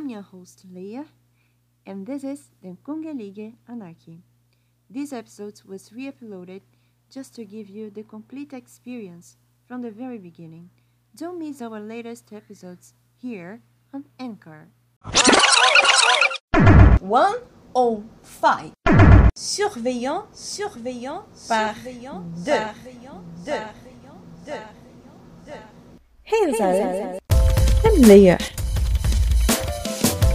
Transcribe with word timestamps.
I'm 0.00 0.08
your 0.08 0.22
host, 0.22 0.64
Leah, 0.72 1.04
and 1.84 2.06
this 2.06 2.24
is 2.24 2.52
the 2.62 2.74
Kungelige 2.86 3.52
Anarchy. 3.68 4.22
This 4.88 5.12
episode 5.12 5.60
was 5.66 5.92
re 5.92 6.10
uploaded 6.10 6.62
just 7.10 7.34
to 7.34 7.44
give 7.44 7.68
you 7.68 7.90
the 7.90 8.02
complete 8.04 8.54
experience 8.54 9.36
from 9.68 9.82
the 9.82 9.90
very 9.90 10.16
beginning. 10.16 10.70
Don't 11.14 11.38
miss 11.38 11.60
our 11.60 11.78
latest 11.80 12.32
episodes 12.32 12.94
here 13.20 13.60
on 13.92 14.06
Anchor. 14.18 14.68
105. 17.00 18.72
Surveillant, 19.36 20.24
surveillant, 20.32 21.24
par 21.46 21.74
surveillant, 21.74 22.22
deux. 22.42 22.52
surveillant, 22.52 23.20
Deux. 23.44 23.52
surveillant, 23.52 24.64
deux. 25.44 25.52
Hey 26.22 26.54
Zara, 26.56 27.18
I'm 27.84 28.00
Leah, 28.00 28.38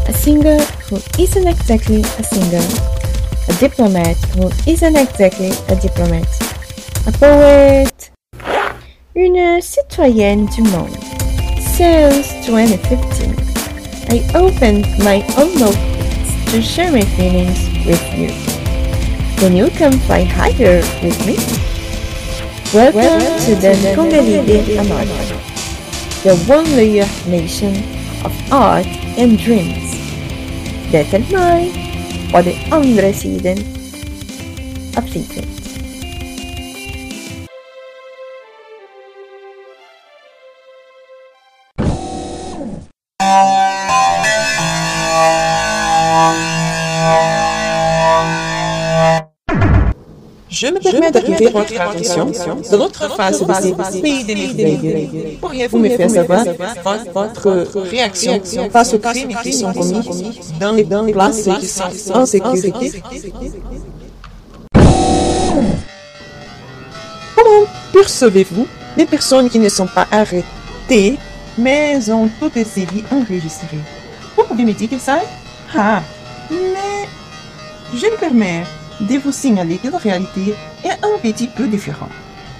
a 0.07 0.13
singer 0.13 0.59
who 0.89 0.97
isn't 1.19 1.47
exactly 1.47 2.01
a 2.01 2.23
singer, 2.23 2.65
a 3.49 3.53
diplomat 3.59 4.17
who 4.35 4.49
isn't 4.69 4.95
exactly 4.95 5.51
a 5.69 5.75
diplomat, 5.75 6.27
a 7.07 7.11
poet, 7.11 8.11
une 9.15 9.61
citoyenne 9.61 10.45
du 10.47 10.63
monde. 10.63 10.97
Since 11.59 12.45
2015, 12.45 13.35
I 14.09 14.23
opened 14.35 14.85
my 15.03 15.25
own 15.37 15.53
notebooks 15.59 16.51
to 16.51 16.61
share 16.61 16.91
my 16.91 17.05
feelings 17.17 17.59
with 17.85 18.03
you. 18.13 18.29
Can 19.37 19.55
you 19.55 19.69
come 19.71 19.99
fly 20.07 20.23
higher 20.23 20.81
with 21.03 21.19
me? 21.25 21.35
Welcome 22.73 23.21
to 23.45 23.55
the 23.55 23.93
Kongalide 23.95 24.77
Anarchy 24.77 25.45
the 26.25 26.35
one 26.47 26.65
layer 26.75 27.05
nation 27.27 27.75
of 28.25 28.33
art 28.51 28.87
and 29.15 29.37
dreams 29.37 29.84
that 30.95 31.13
and 31.13 31.29
mine 31.29 31.71
for 32.31 32.41
the 32.41 32.53
unresident 32.71 33.59
absentee. 34.95 35.54
Je 50.49 50.67
me 50.67 50.79
permets 50.79 51.11
d'attirer 51.11 51.47
votre 51.47 51.79
attention 51.81 52.25
de 52.25 52.77
l'autre 52.77 53.15
face 53.15 53.41
de 53.41 53.53
ces 53.91 54.01
pays 54.01 54.23
des. 54.23 55.37
Pourriez-vous 55.41 55.79
me 55.79 55.89
faire 55.89 56.09
savoir 56.09 56.45
votre 57.13 57.49
réaction 57.81 58.41
face 58.71 58.93
aux 58.93 58.99
crimes 58.99 59.35
qui 59.41 59.53
sont 59.53 59.73
commis 59.73 60.03
dans 60.59 60.71
les 60.71 60.83
places 60.83 61.49
qui 61.59 61.67
sont 61.67 62.13
en 62.13 62.25
sécurité. 62.25 63.01
Comment 67.35 67.65
percevez-vous 67.91 68.67
les 68.97 69.05
personnes 69.05 69.49
qui 69.49 69.59
ne 69.59 69.69
sont 69.69 69.87
pas 69.87 70.07
arrêtées, 70.11 71.17
mais 71.57 72.09
ont 72.11 72.29
toutes 72.39 72.63
ces 72.65 72.85
vies 72.85 73.03
enregistrées? 73.11 73.79
Vous 74.37 74.43
pouvez 74.43 74.63
me 74.63 74.73
dire 74.73 74.89
ça 74.99 75.19
Ah, 75.75 76.01
mais 76.51 77.07
je 77.93 78.05
me 78.05 78.17
permets 78.17 78.63
de 79.01 79.17
vous 79.17 79.31
signaler 79.31 79.77
que 79.77 79.89
la 79.89 79.97
réalité 79.97 80.55
est 80.83 81.05
un 81.05 81.17
petit 81.21 81.47
peu 81.47 81.67
différente. 81.67 82.11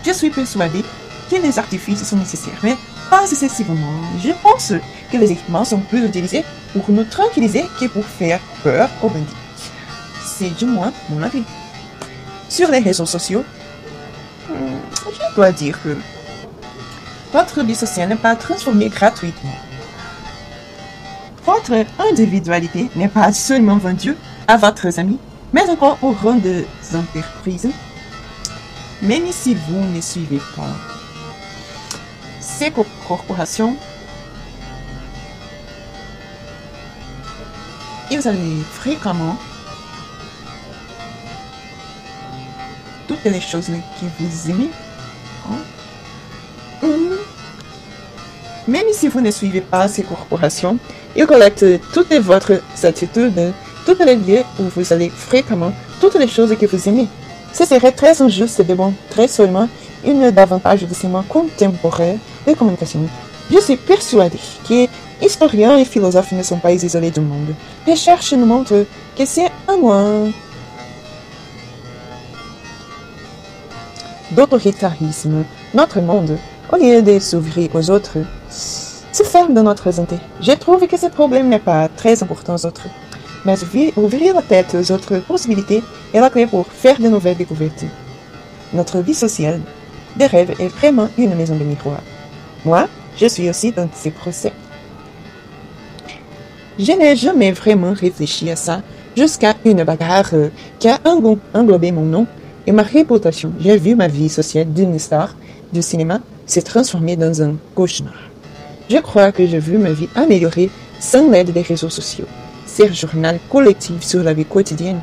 Je 0.06 0.12
suis 0.12 0.30
persuadé 0.30 0.84
que 1.30 1.36
les 1.36 1.58
artifices 1.58 2.04
sont 2.04 2.18
nécessaires, 2.18 2.60
mais 2.64 2.76
pas 3.10 3.24
excessivement. 3.24 3.76
Je 4.24 4.32
pense 4.44 4.74
que 5.12 5.18
les 5.18 5.32
équipements 5.32 5.66
sont 5.66 5.80
plus 5.80 6.06
utilisés 6.06 6.44
pour 6.74 6.90
nous 6.90 7.04
tranquilliser 7.06 7.66
que 7.80 7.86
pour 7.88 8.06
faire 8.06 8.40
peur 8.64 8.90
aux 9.02 9.10
bandits. 9.10 9.26
C'est 10.24 10.56
du 10.56 10.66
moins 10.66 10.92
mon 11.10 11.24
avis. 11.24 11.44
Sur 12.50 12.70
les 12.70 12.80
réseaux 12.80 13.06
sociaux, 13.06 13.44
hmm, 14.50 14.54
je 15.12 15.36
dois 15.36 15.52
dire 15.52 15.82
que 15.82 15.98
votre 17.32 17.64
vie 17.64 17.76
sociale 17.76 18.10
n'est 18.10 18.16
pas 18.16 18.36
transformée 18.36 18.90
gratuitement. 18.90 19.56
Votre 21.46 21.86
individualité 22.00 22.90
n'est 22.96 23.08
pas 23.08 23.32
seulement 23.32 23.78
vendue 23.78 24.16
à 24.48 24.58
votre 24.58 24.88
amis, 25.00 25.20
mais 25.56 25.70
encore 25.70 25.98
aux 26.02 26.12
grandes 26.12 26.66
entreprises. 26.94 27.70
Même 29.02 29.32
si 29.32 29.56
vous 29.56 29.80
ne 29.96 30.02
suivez 30.02 30.42
pas 30.54 30.74
ces 32.42 32.72
co- 32.72 32.86
corporations, 33.08 33.78
vous 38.12 38.28
allez 38.28 38.58
fréquemment 38.74 39.38
toutes 43.08 43.24
les 43.24 43.40
choses 43.42 43.68
que 43.68 44.06
vous 44.20 44.50
aimez. 44.52 44.70
hein. 45.50 46.88
Même 48.68 48.88
si 48.94 49.08
vous 49.08 49.22
ne 49.22 49.32
suivez 49.32 49.62
pas 49.62 49.88
ces 49.88 50.04
corporations, 50.04 50.78
ils 51.16 51.26
collectent 51.26 51.66
toutes 51.94 52.14
votre 52.16 52.62
attitudes, 52.84 53.54
toutes 53.86 54.04
les 54.04 54.16
lieux 54.16 54.44
où 54.60 54.64
vous 54.76 54.94
allez 54.94 55.10
fréquemment, 55.10 55.72
toutes 56.02 56.16
les 56.16 56.28
choses 56.28 56.56
que 56.58 56.66
vous 56.66 56.90
aimez. 56.90 57.08
Ce 57.54 57.66
serait 57.66 57.92
très 57.92 58.22
injuste 58.22 58.62
de 58.62 58.74
montrer 58.74 59.28
seulement 59.28 59.70
une 60.06 60.32
davantage 60.32 60.82
de 60.82 60.94
ces 60.94 61.08
mots 61.08 61.24
contemporains 61.28 62.18
de 62.48 62.54
communication. 62.54 63.02
Je 63.52 63.60
suis 63.60 63.78
persuadé 63.78 64.40
que 64.68 64.88
historiens 65.22 65.78
et 65.78 65.86
philosophes 65.86 66.32
ne 66.32 66.44
sont 66.44 66.58
pas 66.58 66.72
isolés 66.72 67.12
du 67.12 67.22
monde. 67.22 67.54
Recherche 67.88 68.34
nous 68.34 68.46
montre 68.46 68.86
que 69.16 69.26
c'est 69.26 69.52
un 69.68 69.78
moins 69.78 70.32
d'autoritarisme. 74.32 75.46
Notre 75.74 76.02
monde, 76.02 76.38
au 76.72 76.78
lieu 76.78 77.02
de 77.02 77.20
s'ouvrir 77.20 77.70
aux 77.74 77.90
autres, 77.90 78.18
se 78.50 79.24
ferme 79.24 79.54
dans 79.54 79.64
notre 79.64 79.92
santé. 79.92 80.18
Je 80.42 80.52
trouve 80.52 80.86
que 80.88 80.98
ce 80.98 81.08
problème 81.08 81.48
n'est 81.48 81.60
pas 81.60 81.88
très 81.88 82.22
important 82.22 82.56
aux 82.56 82.66
autres. 82.66 82.88
Mais 83.46 83.56
ouvrir- 83.96 84.34
la 84.34 84.42
tête 84.42 84.76
aux 84.76 84.92
autres 84.92 85.20
possibilités 85.20 85.84
est 86.14 86.20
la 86.20 86.30
clé 86.30 86.48
pour 86.48 86.66
faire 86.68 87.00
de 87.00 87.08
nouvelles 87.08 87.38
découvertes. 87.38 87.86
Notre 88.74 89.00
vie 89.00 89.14
sociale 89.14 89.62
de 90.18 90.26
rêve 90.26 90.56
est 90.60 90.68
vraiment 90.68 91.10
une 91.18 91.36
maison 91.36 91.56
de 91.56 91.64
miroir. 91.64 92.02
Moi, 92.66 92.88
je 93.18 93.28
suis 93.28 93.50
aussi 93.50 93.72
dans 93.72 93.88
ces 93.94 94.10
procès. 94.12 94.52
Je 96.80 96.92
n'ai 96.92 97.16
jamais 97.16 97.52
vraiment 97.52 97.94
réfléchi 97.94 98.50
à 98.50 98.56
ça 98.56 98.82
jusqu'à 99.16 99.54
une 99.64 99.84
bagarre 99.84 100.32
qui 100.80 100.90
a 100.90 100.98
englo- 101.06 101.40
englobé 101.54 101.92
mon 101.92 102.04
nom 102.04 102.26
et 102.68 102.72
ma 102.72 102.82
réputation. 102.84 103.54
J'ai 103.60 103.78
vu 103.78 103.96
ma 103.96 104.08
vie 104.08 104.28
sociale 104.28 104.74
d'une 104.74 104.98
star 105.00 105.36
du 105.72 105.82
cinéma 105.82 106.20
se 106.48 106.60
transformer 106.60 107.16
dans 107.16 107.42
un 107.42 107.56
cauchemar. 107.76 108.14
Je 108.90 108.98
crois 108.98 109.32
que 109.32 109.46
j'ai 109.46 109.60
vu 109.60 109.78
ma 109.78 109.92
vie 109.92 110.10
améliorer 110.16 110.70
sans 111.00 111.30
l'aide 111.30 111.52
des 111.54 111.62
réseaux 111.62 111.90
sociaux. 111.90 112.26
Ce 112.78 112.92
journal 112.92 113.40
collectif 113.50 114.04
sur 114.04 114.22
la 114.22 114.34
vie 114.34 114.44
quotidienne 114.44 115.00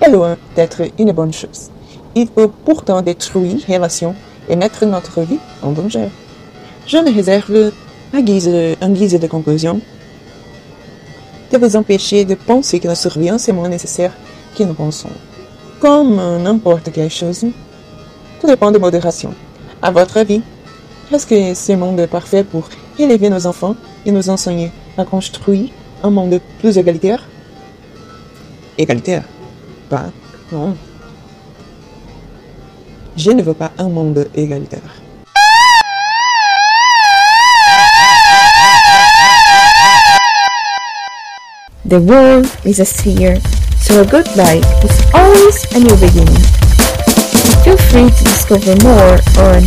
est 0.00 0.10
loin 0.10 0.36
d'être 0.54 0.82
une 0.96 1.10
bonne 1.10 1.32
chose. 1.32 1.70
Il 2.14 2.28
peut 2.28 2.48
pourtant 2.64 3.02
détruire 3.02 3.56
relations 3.66 4.14
et 4.48 4.54
mettre 4.54 4.86
notre 4.86 5.22
vie 5.22 5.40
en 5.60 5.72
danger. 5.72 6.08
Je 6.86 6.98
me 6.98 7.12
réserve, 7.12 7.72
à 8.14 8.22
guise 8.22 8.48
en 8.80 8.90
guise 8.90 9.18
de 9.18 9.26
conclusion, 9.26 9.80
de 11.50 11.58
vous 11.58 11.74
empêcher 11.74 12.24
de 12.24 12.36
penser 12.36 12.78
que 12.78 12.86
la 12.86 12.94
surveillance 12.94 13.48
est 13.48 13.52
moins 13.52 13.68
nécessaire 13.68 14.12
que 14.56 14.62
nous 14.62 14.74
pensons. 14.74 15.10
Comme 15.80 16.14
n'importe 16.44 16.92
quelle 16.92 17.10
chose, 17.10 17.44
tout 18.40 18.46
dépend 18.46 18.70
de 18.70 18.78
modération. 18.78 19.34
À 19.82 19.90
votre 19.90 20.18
avis, 20.18 20.42
est-ce 21.12 21.26
que 21.26 21.54
ce 21.54 21.72
monde 21.72 21.98
est 21.98 22.06
parfait 22.06 22.44
pour 22.44 22.68
élever 23.00 23.30
nos 23.30 23.48
enfants 23.48 23.74
et 24.04 24.12
nous 24.12 24.30
enseigner 24.30 24.70
à 24.96 25.04
construire 25.04 25.70
un 26.02 26.10
monde 26.10 26.40
plus 26.60 26.76
égalitaire 26.78 27.24
Égalitaire 28.78 29.24
Pas, 29.88 30.10
non. 30.52 30.76
Je 33.16 33.30
ne 33.30 33.42
veux 33.42 33.54
pas 33.54 33.72
un 33.78 33.88
monde 33.88 34.28
égalitaire. 34.34 34.82
The 41.88 42.00
world 42.00 42.50
is 42.64 42.80
a 42.80 42.84
sphere, 42.84 43.36
so 43.80 44.02
a 44.02 44.04
goodbye 44.04 44.60
is 44.82 45.00
always 45.14 45.64
a 45.72 45.78
new 45.78 45.94
beginning. 45.96 46.42
Feel 47.62 47.76
free 47.88 48.10
to 48.10 48.24
discover 48.24 48.74
more 48.82 49.20
on 49.38 49.62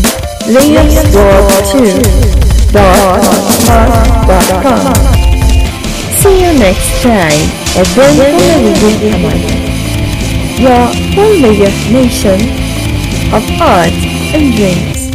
layers2.com. 0.51 1.65
See 1.65 1.79
you 5.15 5.18
next 6.59 7.01
time, 7.01 7.39
a 7.79 7.83
brain 7.95 8.19
comedy 8.19 8.73
will 8.83 8.99
command. 8.99 9.69
Your 10.59 10.85
whole 11.15 11.39
nation 11.89 12.39
of 13.33 13.43
art 13.61 13.95
and 14.35 14.53
drinks. 14.53 15.07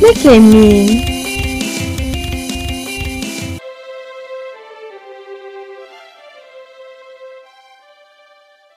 Make 0.00 0.24
a 0.24 0.40
meme. 0.40 1.11